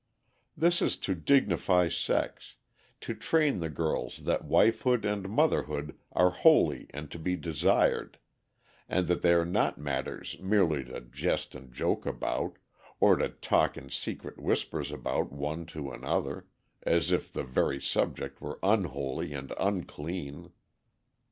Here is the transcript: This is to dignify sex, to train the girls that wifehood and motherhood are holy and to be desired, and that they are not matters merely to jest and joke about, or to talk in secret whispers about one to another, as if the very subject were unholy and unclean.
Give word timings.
This 0.57 0.81
is 0.81 0.95
to 1.05 1.13
dignify 1.13 1.87
sex, 1.87 2.55
to 3.01 3.13
train 3.13 3.59
the 3.59 3.69
girls 3.69 4.23
that 4.23 4.43
wifehood 4.49 5.05
and 5.05 5.29
motherhood 5.29 5.95
are 6.11 6.31
holy 6.31 6.87
and 6.89 7.11
to 7.11 7.19
be 7.19 7.35
desired, 7.35 8.17
and 8.89 9.05
that 9.05 9.21
they 9.21 9.33
are 9.33 9.45
not 9.45 9.77
matters 9.77 10.37
merely 10.39 10.83
to 10.85 11.01
jest 11.01 11.53
and 11.53 11.71
joke 11.71 12.07
about, 12.07 12.57
or 12.99 13.15
to 13.17 13.29
talk 13.29 13.77
in 13.77 13.91
secret 13.91 14.39
whispers 14.39 14.91
about 14.91 15.31
one 15.31 15.67
to 15.67 15.91
another, 15.91 16.47
as 16.81 17.11
if 17.11 17.31
the 17.31 17.43
very 17.43 17.79
subject 17.79 18.41
were 18.41 18.57
unholy 18.63 19.33
and 19.35 19.53
unclean. 19.59 20.51